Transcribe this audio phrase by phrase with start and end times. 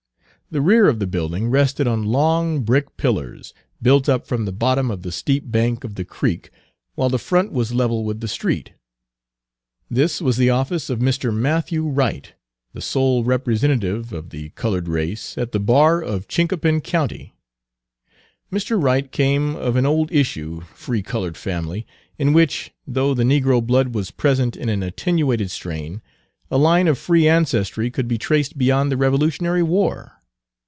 [0.53, 4.91] The rear of the building rested on long brick pillars, built up from the bottom
[4.91, 6.49] of the steep bank of the creek,
[6.93, 8.73] while the front was level with the street.
[9.89, 11.33] This was the office of Mr.
[11.33, 12.33] Matthew Wright,
[12.73, 17.33] the sole representative of the colored race at the bar of Chinquapin County.
[18.51, 18.77] Mr.
[18.81, 21.87] Wright came of an "old issue" free colored family,
[22.17, 26.01] in which, though the negro blood was present in an attenuated strain,
[26.49, 30.17] a line of free ancestry could be traced beyond the Revolutionary War.